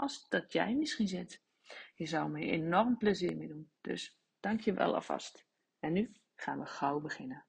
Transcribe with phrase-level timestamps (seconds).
[0.00, 1.40] als dat jij misschien zit.
[1.94, 3.70] Je zou me enorm plezier mee doen.
[3.80, 5.44] Dus dank je wel alvast.
[5.80, 7.44] En nu gaan we gauw beginnen.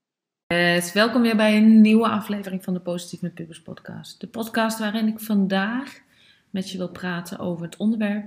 [0.48, 4.20] Yes, welkom weer bij een nieuwe aflevering van de Positief met Pubers podcast.
[4.20, 6.00] De podcast waarin ik vandaag
[6.50, 8.26] met je wil praten over het onderwerp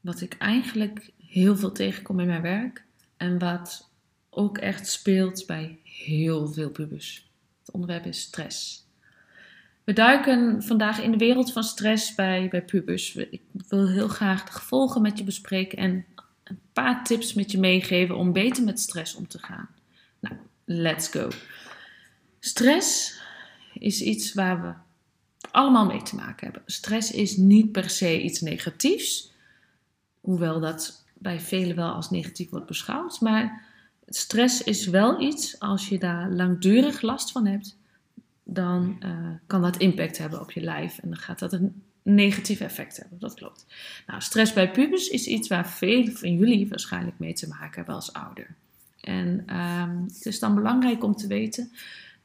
[0.00, 2.84] wat ik eigenlijk heel veel tegenkom in mijn werk
[3.16, 3.90] en wat
[4.30, 7.30] ook echt speelt bij heel veel pubers.
[7.58, 8.83] Het onderwerp is stress.
[9.84, 13.14] We duiken vandaag in de wereld van stress bij, bij pubers.
[13.14, 16.04] Ik wil heel graag de gevolgen met je bespreken en
[16.44, 19.68] een paar tips met je meegeven om beter met stress om te gaan.
[20.20, 21.28] Nou, let's go.
[22.40, 23.18] Stress
[23.74, 24.72] is iets waar we
[25.50, 26.62] allemaal mee te maken hebben.
[26.66, 29.32] Stress is niet per se iets negatiefs,
[30.20, 33.20] hoewel dat bij velen wel als negatief wordt beschouwd.
[33.20, 33.62] Maar
[34.06, 37.76] stress is wel iets, als je daar langdurig last van hebt,
[38.44, 42.60] dan uh, kan dat impact hebben op je lijf en dan gaat dat een negatief
[42.60, 43.18] effect hebben.
[43.18, 43.66] Dat klopt.
[44.06, 47.94] Nou, stress bij pubers is iets waar velen van jullie waarschijnlijk mee te maken hebben
[47.94, 48.54] als ouder.
[49.00, 51.72] En um, het is dan belangrijk om te weten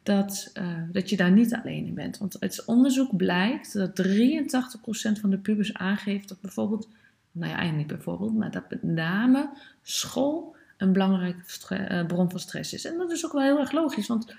[0.04, 2.18] dat, uh, dat je daar niet alleen in bent.
[2.18, 6.88] Want uit onderzoek blijkt dat 83% van de pubers aangeeft dat bijvoorbeeld,
[7.32, 9.50] nou ja, eigenlijk niet bijvoorbeeld, maar dat met name
[9.82, 12.86] school een belangrijke uh, bron van stress is.
[12.86, 14.36] En dat is ook wel heel erg logisch, want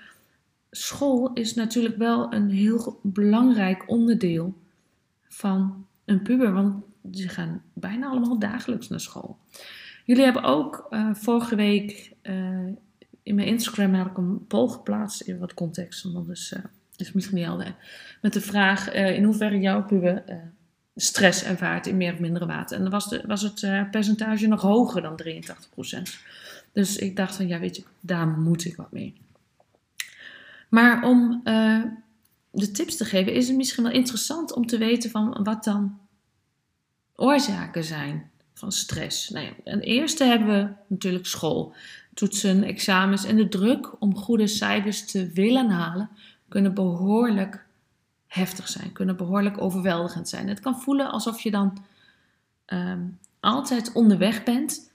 [0.71, 4.57] school is natuurlijk wel een heel belangrijk onderdeel
[5.27, 9.37] van een puber, want ze gaan bijna allemaal dagelijks naar school.
[10.05, 12.67] Jullie hebben ook uh, vorige week uh,
[13.23, 16.63] in mijn Instagram heb ik een poll geplaatst in wat context, want dat is, uh,
[16.97, 17.73] is misschien niet.
[18.21, 20.23] Met de vraag in hoeverre jouw puber
[20.95, 22.75] stress ervaart in meer of mindere mate.
[22.75, 26.01] En dan was, de, was het percentage nog hoger dan 83%.
[26.71, 29.15] Dus ik dacht van ja, weet je, daar moet ik wat mee.
[30.71, 31.41] Maar om
[32.51, 35.99] de tips te geven, is het misschien wel interessant om te weten van wat dan
[37.15, 39.29] oorzaken zijn van stress.
[39.29, 41.73] Nou ja, en eerste hebben we natuurlijk school.
[42.13, 46.09] Toetsen, examens en de druk om goede cijfers te willen halen
[46.47, 47.65] kunnen behoorlijk
[48.27, 50.47] heftig zijn, kunnen behoorlijk overweldigend zijn.
[50.47, 51.77] Het kan voelen alsof je dan
[52.67, 54.91] um, altijd onderweg bent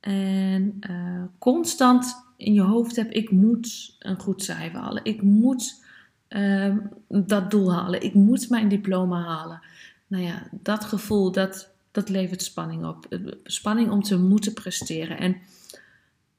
[0.00, 5.84] en uh, constant in je hoofd hebt: ik moet een goed cijfer halen, ik moet
[6.28, 6.76] uh,
[7.08, 9.60] dat doel halen, ik moet mijn diploma halen.
[10.06, 13.18] Nou ja, dat gevoel dat dat levert spanning op.
[13.44, 15.18] Spanning om te moeten presteren.
[15.18, 15.36] En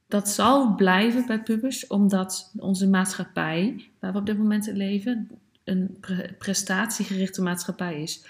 [0.08, 5.30] dat zal blijven bij pubers, omdat onze maatschappij, waar we op dit moment in leven,
[5.64, 5.98] een
[6.38, 8.24] prestatiegerichte maatschappij is.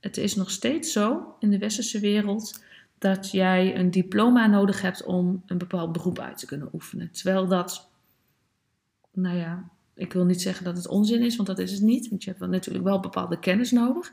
[0.00, 2.62] Het is nog steeds zo in de westerse wereld
[3.04, 7.10] dat jij een diploma nodig hebt om een bepaald beroep uit te kunnen oefenen.
[7.10, 7.90] Terwijl dat,
[9.12, 12.08] nou ja, ik wil niet zeggen dat het onzin is, want dat is het niet.
[12.08, 14.12] Want je hebt natuurlijk wel bepaalde kennis nodig.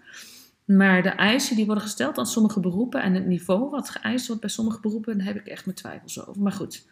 [0.65, 4.41] Maar de eisen die worden gesteld aan sommige beroepen en het niveau wat geëist wordt
[4.41, 6.41] bij sommige beroepen, daar heb ik echt mijn twijfels over.
[6.41, 6.85] Maar goed,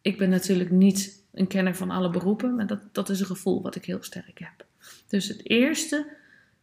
[0.00, 3.62] ik ben natuurlijk niet een kenner van alle beroepen, maar dat, dat is een gevoel
[3.62, 4.66] wat ik heel sterk heb.
[5.08, 6.06] Dus het eerste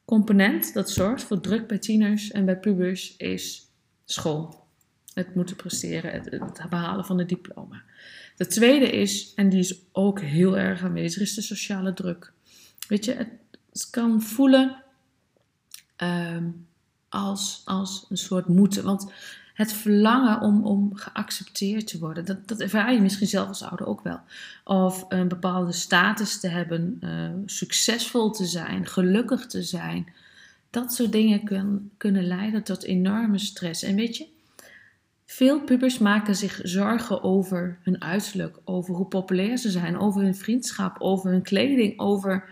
[0.06, 3.68] component dat zorgt voor druk bij tieners en bij pubers is
[4.12, 4.68] school.
[5.14, 7.82] Het moeten presteren, het, het behalen van het diploma.
[8.36, 12.34] De tweede is, en die is ook heel erg aanwezig, is de sociale druk.
[12.88, 14.84] Weet je, het kan voelen
[15.98, 16.68] um,
[17.10, 18.84] als, als een soort moeten.
[18.84, 19.12] Want
[19.54, 23.88] het verlangen om, om geaccepteerd te worden, dat, dat ervaar je misschien zelf als ouder
[23.88, 24.20] ook wel.
[24.64, 30.14] Of een bepaalde status te hebben, uh, succesvol te zijn, gelukkig te zijn.
[30.70, 33.84] Dat soort dingen kun, kunnen leiden tot enorme stress.
[33.84, 34.28] En weet je,
[35.26, 40.36] veel pubers maken zich zorgen over hun uiterlijk, over hoe populair ze zijn, over hun
[40.36, 42.50] vriendschap, over hun kleding, over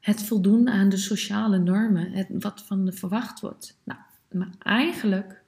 [0.00, 3.78] het voldoen aan de sociale normen, het, wat van verwacht wordt.
[3.84, 4.00] Nou,
[4.30, 5.44] Maar eigenlijk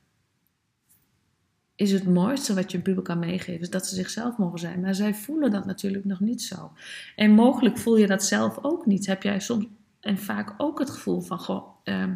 [1.75, 4.81] is het mooiste wat je een puber kan meegeven, is dat ze zichzelf mogen zijn.
[4.81, 6.73] Maar zij voelen dat natuurlijk nog niet zo.
[7.17, 9.07] En mogelijk voel je dat zelf ook niet.
[9.07, 9.67] Heb jij soms
[10.01, 12.15] en vaak ook het gevoel van, goh, ehm,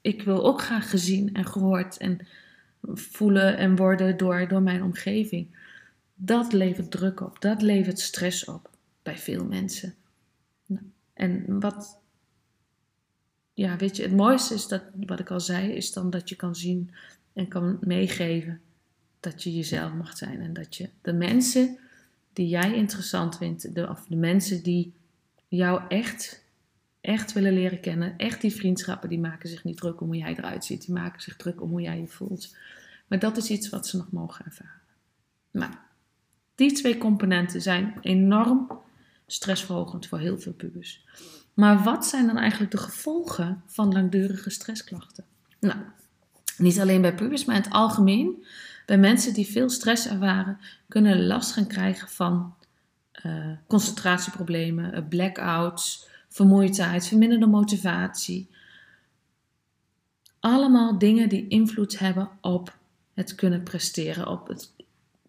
[0.00, 2.26] ik wil ook graag gezien en gehoord en
[2.92, 5.56] voelen en worden door, door mijn omgeving.
[6.14, 8.70] Dat levert druk op, dat levert stress op
[9.02, 9.94] bij veel mensen.
[10.66, 10.82] Nou,
[11.14, 11.98] en wat,
[13.54, 16.36] ja, weet je, het mooiste is dat, wat ik al zei, is dan dat je
[16.36, 16.90] kan zien
[17.32, 18.60] en kan meegeven
[19.20, 20.40] dat je jezelf mag zijn.
[20.40, 21.78] En dat je de mensen
[22.32, 24.92] die jij interessant vindt, de, of de mensen die
[25.48, 26.43] jou echt,
[27.04, 30.34] echt willen leren kennen, echt die vriendschappen, die maken zich niet druk om hoe jij
[30.36, 30.86] eruit ziet.
[30.86, 32.56] Die maken zich druk om hoe jij je voelt.
[33.06, 34.80] Maar dat is iets wat ze nog mogen ervaren.
[35.50, 35.72] Nou,
[36.54, 38.80] die twee componenten zijn enorm
[39.26, 41.04] stressverhogend voor heel veel pubers.
[41.54, 45.24] Maar wat zijn dan eigenlijk de gevolgen van langdurige stressklachten?
[45.60, 45.78] Nou,
[46.58, 48.44] niet alleen bij pubers, maar in het algemeen.
[48.86, 50.58] Bij mensen die veel stress ervaren,
[50.88, 52.54] kunnen last gaan krijgen van
[53.22, 58.48] uh, concentratieproblemen, eh, blackouts, vermoeidheid, verminderde motivatie.
[60.40, 62.76] Allemaal dingen die invloed hebben op
[63.12, 64.72] het kunnen presteren, op het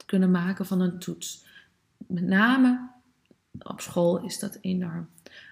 [0.05, 1.45] kunnen maken van een toets.
[2.07, 2.89] Met name
[3.59, 5.09] op school is dat enorm.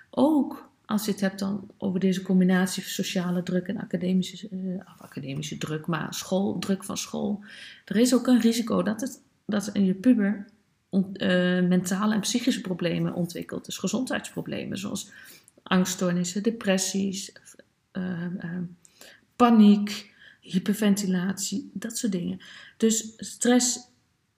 [0.09, 4.81] Ook als je het hebt dan over deze combinatie van sociale druk en academische, uh,
[4.97, 7.43] academische druk, maar school, druk van school.
[7.85, 10.45] Er is ook een risico dat, het, dat in je puber
[10.91, 13.65] uh, mentale en psychische problemen ontwikkelt.
[13.65, 15.11] Dus gezondheidsproblemen zoals
[15.63, 17.33] angststoornissen, depressies,
[17.93, 18.27] uh,
[19.35, 22.39] paniek, hyperventilatie, dat soort dingen.
[22.77, 23.79] Dus stress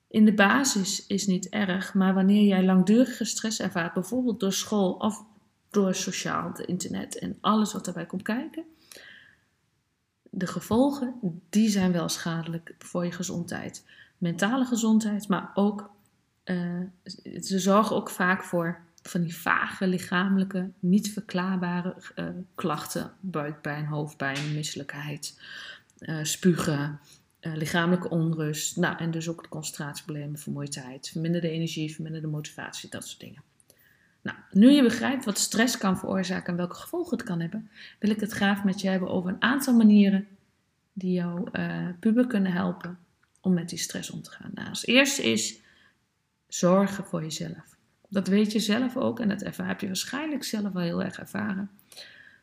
[0.07, 4.92] in de basis is niet erg, maar wanneer jij langdurige stress ervaart, bijvoorbeeld door school
[4.92, 5.25] of
[5.69, 8.63] door sociaal, het internet en alles wat daarbij komt kijken,
[10.30, 11.13] de gevolgen,
[11.50, 13.86] die zijn wel schadelijk voor je gezondheid.
[14.18, 15.89] Mentale gezondheid, maar ook,
[16.45, 16.81] uh,
[17.42, 22.25] ze zorgen ook vaak voor van die vage lichamelijke, niet verklaarbare uh,
[22.55, 23.11] klachten.
[23.19, 25.39] Buikpijn, hoofdpijn, misselijkheid,
[25.99, 26.99] uh, spugen,
[27.39, 28.77] lichamelijke onrust.
[28.77, 33.41] Nou, en dus ook concentratieproblemen, vermoeidheid, verminderde energie, verminderde motivatie, dat soort dingen.
[34.21, 37.69] Nou, nu je begrijpt wat stress kan veroorzaken en welke gevolgen het kan hebben,
[37.99, 40.27] wil ik het graag met je hebben over een aantal manieren
[40.93, 41.43] die jouw
[41.99, 42.97] puber kunnen helpen
[43.41, 44.51] om met die stress om te gaan.
[44.53, 45.59] Nou, als eerste is
[46.47, 47.75] zorgen voor jezelf.
[48.15, 51.19] Dat weet je zelf ook en dat ervaar, heb je waarschijnlijk zelf wel heel erg
[51.19, 51.69] ervaren.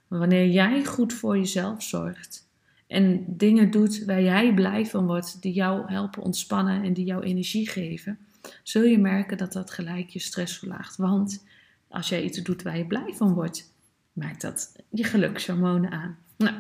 [0.09, 2.49] Wanneer jij goed voor jezelf zorgt
[2.87, 7.23] en dingen doet waar jij blij van wordt, die jou helpen ontspannen en die jou
[7.23, 8.19] energie geven,
[8.63, 10.97] zul je merken dat dat gelijk je stress verlaagt.
[10.97, 11.45] Want
[11.89, 13.73] als jij iets doet waar je blij van wordt,
[14.13, 16.19] maakt dat je gelukshormonen aan.
[16.37, 16.55] Nou,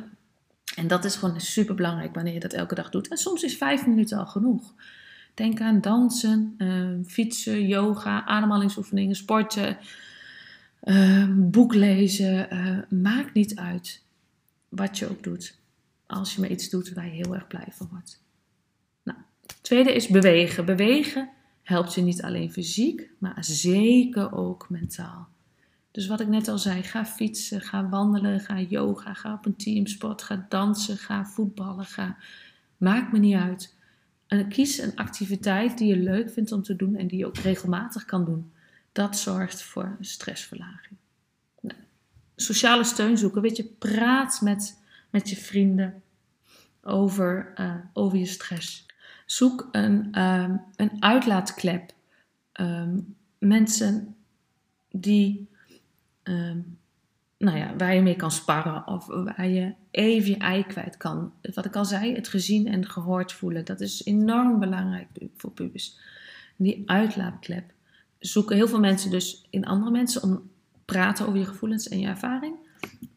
[0.76, 3.09] en dat is gewoon super belangrijk wanneer je dat elke dag doet.
[3.09, 4.75] En soms is vijf minuten al genoeg.
[5.34, 9.79] Denk aan dansen, uh, fietsen, yoga, ademhalingsoefeningen, sporten,
[10.84, 12.55] uh, boek lezen.
[12.55, 14.02] Uh, maakt niet uit
[14.69, 15.58] wat je ook doet.
[16.06, 18.23] Als je maar iets doet waar je heel erg blij van wordt.
[19.02, 20.64] Nou, het tweede is bewegen.
[20.64, 21.29] Bewegen
[21.62, 25.28] helpt je niet alleen fysiek, maar zeker ook mentaal.
[25.90, 29.56] Dus wat ik net al zei, ga fietsen, ga wandelen, ga yoga, ga op een
[29.56, 32.17] teamsport, ga dansen, ga voetballen, ga.
[32.76, 33.75] Maakt me niet uit.
[34.33, 37.37] En kies een activiteit die je leuk vindt om te doen en die je ook
[37.37, 38.53] regelmatig kan doen.
[38.93, 40.97] Dat zorgt voor een stressverlaging.
[41.61, 41.79] Nou,
[42.37, 43.43] sociale steun zoeken.
[43.43, 44.79] Weet je, praat met,
[45.11, 46.03] met je vrienden
[46.83, 48.87] over, uh, over je stress.
[49.27, 51.93] Zoek een, um, een uitlaatklep.
[52.61, 54.17] Um, mensen
[54.91, 55.49] die,
[56.23, 56.79] um,
[57.42, 61.32] nou ja, waar je mee kan sparren of waar je even je ei kwijt kan.
[61.54, 65.99] Wat ik al zei, het gezien en gehoord voelen, dat is enorm belangrijk voor pubers.
[66.56, 67.72] Die uitlaatklep
[68.18, 70.50] zoeken heel veel mensen dus in andere mensen om
[70.84, 72.54] praten over je gevoelens en je ervaring,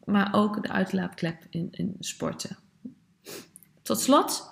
[0.04, 2.56] maar ook de uitlaatklep in, in sporten.
[3.82, 4.50] Tot slot,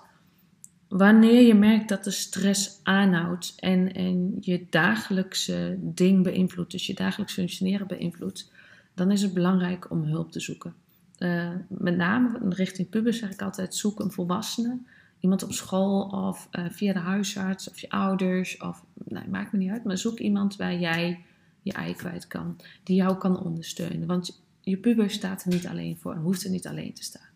[0.88, 6.94] wanneer je merkt dat de stress aanhoudt en, en je dagelijkse ding beïnvloedt, dus je
[6.94, 8.52] dagelijks functioneren beïnvloedt,
[8.94, 10.74] dan is het belangrijk om hulp te zoeken.
[11.18, 14.78] Uh, met name richting pubers zeg ik altijd: zoek een volwassene,
[15.20, 18.84] iemand op school of uh, via de huisarts of je ouders, of
[19.28, 21.24] maakt me niet uit, maar zoek iemand waar jij
[21.62, 24.06] je ei kwijt kan, die jou kan ondersteunen.
[24.06, 27.28] Want je puber staat er niet alleen voor en hoeft er niet alleen te staan.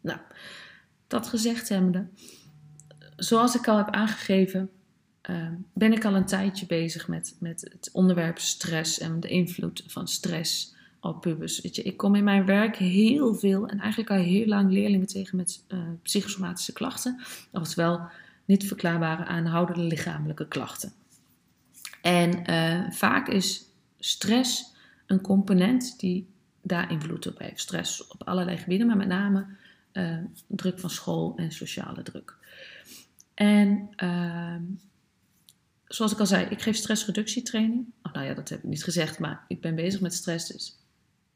[0.00, 0.18] Nou,
[1.06, 2.06] dat gezegd hebbende,
[3.16, 4.70] zoals ik al heb aangegeven,
[5.30, 9.84] uh, ben ik al een tijdje bezig met, met het onderwerp stress en de invloed
[9.86, 10.75] van stress
[11.22, 15.06] Weet je, ik kom in mijn werk heel veel en eigenlijk al heel lang leerlingen
[15.06, 17.20] tegen met uh, psychosomatische klachten.
[17.52, 18.00] Oftewel
[18.44, 20.92] niet verklaarbare aanhoudende lichamelijke klachten.
[22.02, 23.64] En uh, vaak is
[23.98, 24.74] stress
[25.06, 26.26] een component die
[26.62, 27.60] daar invloed op heeft.
[27.60, 29.46] Stress op allerlei gebieden, maar met name
[29.92, 32.34] uh, druk van school en sociale druk.
[33.34, 34.56] En uh,
[35.84, 37.86] zoals ik al zei, ik geef stressreductietraining.
[38.02, 40.48] Oh, nou ja, dat heb ik niet gezegd, maar ik ben bezig met stress.
[40.48, 40.76] Dus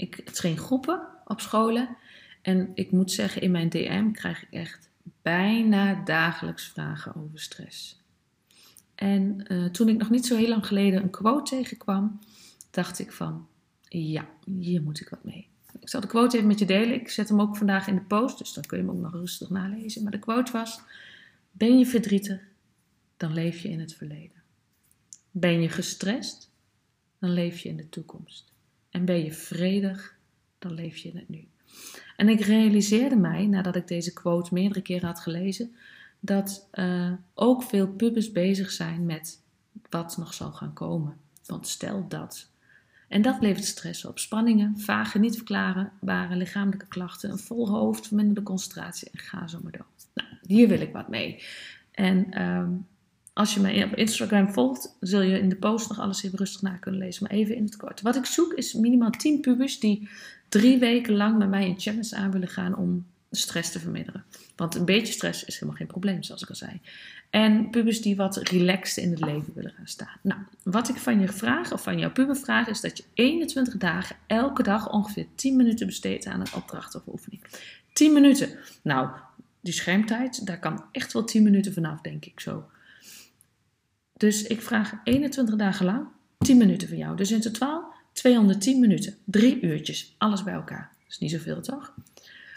[0.01, 1.97] ik train groepen op scholen.
[2.43, 4.89] En ik moet zeggen, in mijn DM krijg ik echt
[5.23, 8.01] bijna dagelijks vragen over stress.
[8.95, 12.21] En uh, toen ik nog niet zo heel lang geleden een quote tegenkwam,
[12.71, 13.47] dacht ik van,
[13.89, 15.49] ja, hier moet ik wat mee.
[15.81, 16.95] Ik zal de quote even met je delen.
[16.95, 19.13] Ik zet hem ook vandaag in de post, dus dan kun je hem ook nog
[19.13, 20.03] rustig nalezen.
[20.03, 20.81] Maar de quote was:
[21.51, 22.41] Ben je verdrietig,
[23.17, 24.43] dan leef je in het verleden.
[25.31, 26.51] Ben je gestrest,
[27.19, 28.50] dan leef je in de toekomst.
[28.91, 30.17] En ben je vredig,
[30.59, 31.49] dan leef je het nu.
[32.17, 35.75] En ik realiseerde mij, nadat ik deze quote meerdere keren had gelezen,
[36.21, 39.43] dat uh, ook veel pubers bezig zijn met
[39.91, 41.17] wat nog zal gaan komen.
[41.47, 42.51] Want stel dat
[43.11, 44.19] en dat levert stress op.
[44.19, 49.73] Spanningen, vage, niet verklaarbare lichamelijke klachten, een vol hoofd, verminderde concentratie en ga zo maar
[49.73, 49.87] door.
[50.15, 51.43] Nou, hier wil ik wat mee.
[51.91, 52.87] En um,
[53.33, 56.63] als je mij op Instagram volgt, zul je in de post nog alles even rustig
[56.63, 58.01] na kunnen lezen, maar even in het kort.
[58.01, 60.09] Wat ik zoek is minimaal 10 pubers die
[60.49, 64.25] drie weken lang met mij een challenge aan willen gaan om stress te verminderen.
[64.57, 66.81] Want een beetje stress is helemaal geen probleem, zoals ik al zei.
[67.31, 70.17] En pubers die wat relaxed in het leven willen gaan staan.
[70.23, 73.77] Nou, wat ik van je vraag, of van jouw puber vraag, is dat je 21
[73.77, 77.43] dagen elke dag ongeveer 10 minuten besteedt aan een opdracht of oefening.
[77.93, 78.59] 10 minuten.
[78.83, 79.09] Nou,
[79.61, 82.65] die schermtijd, daar kan echt wel 10 minuten vanaf, denk ik zo.
[84.21, 86.07] Dus ik vraag 21 dagen lang
[86.39, 87.17] 10 minuten van jou.
[87.17, 89.15] Dus in totaal 210 minuten.
[89.25, 90.93] Drie uurtjes, alles bij elkaar.
[90.99, 91.95] Dat is niet zoveel, toch?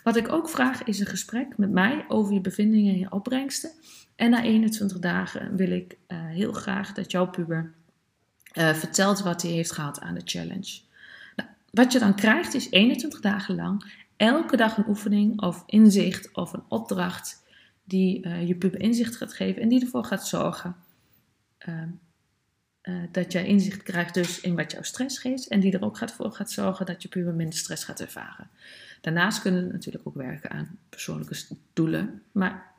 [0.03, 3.71] Wat ik ook vraag is een gesprek met mij over je bevindingen en je opbrengsten.
[4.15, 7.73] En na 21 dagen wil ik uh, heel graag dat jouw puber
[8.53, 10.79] uh, vertelt wat hij heeft gehad aan de challenge.
[11.35, 16.33] Nou, wat je dan krijgt is 21 dagen lang elke dag een oefening of inzicht
[16.33, 17.43] of een opdracht
[17.83, 20.75] die uh, je puber inzicht gaat geven en die ervoor gaat zorgen
[21.65, 21.89] ehm,
[23.11, 26.11] dat jij inzicht krijgt dus in wat jouw stress geeft en die er ook gaat
[26.11, 28.49] voor gaat zorgen dat je puber minder stress gaat ervaren.
[29.01, 31.35] Daarnaast kunnen we natuurlijk ook werken aan persoonlijke
[31.73, 32.71] doelen, maar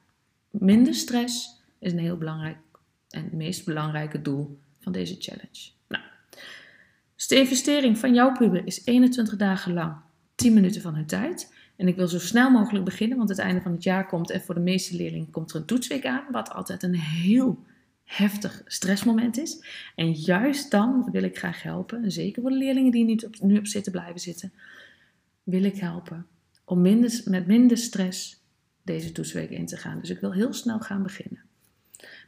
[0.51, 2.57] minder stress is een heel belangrijk
[3.09, 5.71] en het meest belangrijke doel van deze challenge.
[5.89, 6.03] Nou,
[7.17, 9.97] dus de investering van jouw puber is 21 dagen lang
[10.35, 11.53] 10 minuten van hun tijd.
[11.77, 14.41] En ik wil zo snel mogelijk beginnen, want het einde van het jaar komt en
[14.41, 17.65] voor de meeste leerlingen komt er een toetsweek aan, wat altijd een heel
[18.05, 19.65] heftig stressmoment is.
[19.95, 23.59] En juist dan wil ik graag helpen, zeker voor de leerlingen die niet op, nu
[23.59, 24.53] op zitten blijven zitten,
[25.43, 26.27] wil ik helpen
[26.65, 28.43] om minder, met minder stress
[28.83, 30.01] deze toetsweek in te gaan.
[30.01, 31.43] Dus ik wil heel snel gaan beginnen.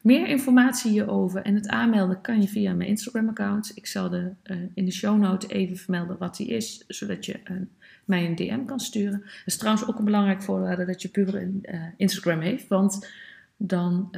[0.03, 3.73] Meer informatie hierover en het aanmelden kan je via mijn Instagram-account.
[3.75, 7.41] Ik zal de, uh, in de show notes even vermelden wat die is, zodat je
[7.51, 7.57] uh,
[8.05, 9.21] mij een DM kan sturen.
[9.25, 13.09] Het is trouwens ook een belangrijk voorwaarde dat je puber een uh, Instagram heeft, want
[13.57, 14.09] dan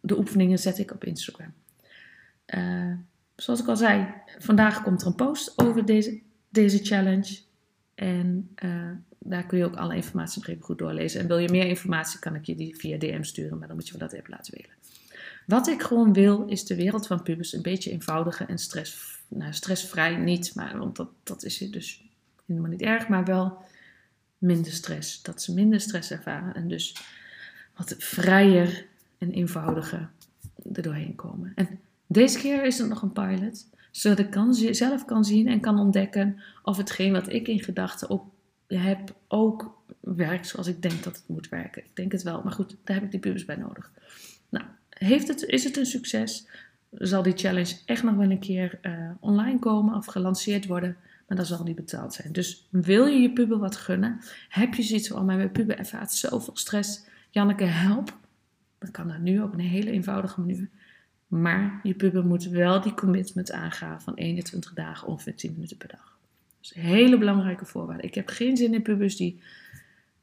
[0.00, 1.52] de oefeningen zet ik op Instagram.
[3.36, 4.06] zoals ik al zei,
[4.38, 7.38] vandaag komt er een post over deze, deze challenge.
[7.94, 8.50] En
[9.18, 11.20] daar kun je ook alle informatie nog even goed doorlezen.
[11.20, 13.86] En wil je meer informatie, kan ik je die via DM sturen, maar dan moet
[13.86, 14.72] je me dat even laten weten.
[15.46, 19.52] Wat ik gewoon wil, is de wereld van pubers een beetje eenvoudiger en stress, nou,
[19.52, 22.04] stressvrij niet, maar, want dat, dat is dus
[22.46, 23.58] helemaal niet erg, maar wel
[24.38, 25.22] minder stress.
[25.22, 26.96] Dat ze minder stress ervaren en dus
[27.78, 28.86] wat vrijer
[29.18, 30.10] en eenvoudiger
[30.72, 31.52] er doorheen komen.
[31.54, 35.60] En deze keer is het nog een pilot, zodat ik kan, zelf kan zien en
[35.60, 38.20] kan ontdekken of hetgeen wat ik in gedachten
[38.66, 41.82] heb ook werkt zoals ik denk dat het moet werken.
[41.82, 43.90] Ik denk het wel, maar goed, daar heb ik die pubers bij nodig.
[44.48, 46.46] Nou, heeft het, is het een succes?
[46.90, 50.96] Zal die challenge echt nog wel een keer uh, online komen of gelanceerd worden?
[51.26, 52.32] Maar dan zal die betaald zijn.
[52.32, 54.20] Dus wil je je puber wat gunnen?
[54.48, 57.06] Heb je zoiets van, oh, mijn puber ervaart zoveel stress.
[57.38, 58.18] Janneke, help.
[58.78, 60.68] Dan kan dat nu op een hele eenvoudige manier.
[61.26, 65.88] Maar je puber moet wel die commitment aangaan van 21 dagen ongeveer 10 minuten per
[65.88, 66.18] dag.
[66.60, 68.02] Dat is een hele belangrijke voorwaarde.
[68.02, 69.42] Ik heb geen zin in pubers die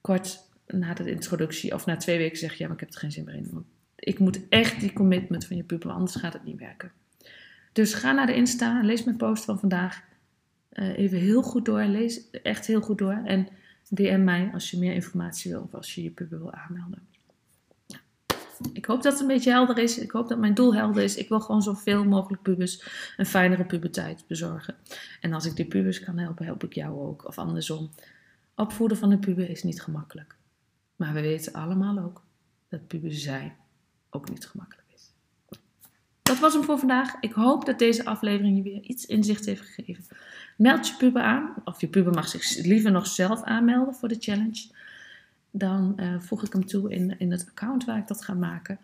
[0.02, 3.12] kort na de introductie of na twee weken zeggen: Ja, maar ik heb er geen
[3.12, 3.66] zin meer in.
[3.96, 6.92] Ik moet echt die commitment van je puber, anders gaat het niet werken.
[7.72, 10.04] Dus ga naar de Insta, lees mijn post van vandaag.
[10.74, 13.22] Uh, even heel goed door, lees echt heel goed door.
[13.26, 13.48] En
[13.90, 17.08] DM mij als je meer informatie wil of als je je puber wil aanmelden.
[18.74, 20.00] Ik hoop dat het een beetje helder is.
[20.00, 21.16] Ik hoop dat mijn doel helder is.
[21.16, 22.88] Ik wil gewoon zoveel mogelijk pubers
[23.18, 24.76] een fijnere puberteit bezorgen.
[25.22, 27.28] En als ik de pubers kan helpen, help ik jou ook.
[27.28, 27.90] Of andersom.
[28.56, 30.36] Opvoeden van een puber is niet gemakkelijk.
[30.96, 32.24] Maar we weten allemaal ook
[32.70, 33.56] dat pubers zijn
[34.10, 34.85] ook niet gemakkelijk.
[36.26, 37.14] Dat was hem voor vandaag.
[37.20, 40.04] Ik hoop dat deze aflevering je weer iets inzicht heeft gegeven.
[40.58, 44.16] Meld je puber aan, of je puber mag zich liever nog zelf aanmelden voor de
[44.20, 44.68] challenge.
[45.52, 48.80] Dan uh, voeg ik hem toe in, in het account waar ik dat ga maken.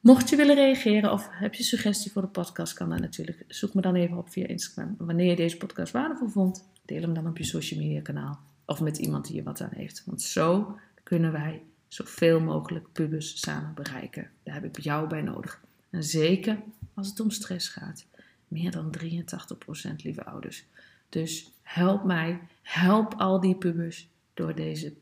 [0.00, 3.44] Mocht je willen reageren of heb je suggestie voor de podcast, kan dat natuurlijk.
[3.48, 4.94] Zoek me dan even op via Instagram.
[4.98, 8.40] Wanneer je deze podcast waardevol vond, deel hem dan op je social media kanaal.
[8.64, 10.02] Of met iemand die er wat aan heeft.
[10.06, 14.30] Want zo kunnen wij zoveel mogelijk pubers samen bereiken.
[14.42, 15.60] Daar heb ik jou bij nodig.
[15.92, 16.62] En zeker
[16.94, 18.06] als het om stress gaat.
[18.48, 20.64] Meer dan 83% lieve ouders.
[21.08, 24.94] Dus help mij, help al die pubers door deze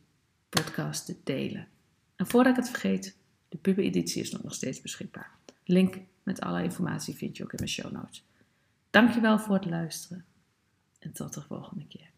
[0.48, 1.68] podcast te delen.
[2.16, 3.16] En voordat ik het vergeet,
[3.48, 5.30] de pubereditie is nog steeds beschikbaar.
[5.64, 8.24] Link met alle informatie vind je ook in mijn show notes.
[8.90, 10.24] Dankjewel voor het luisteren
[10.98, 12.08] en tot de volgende keer.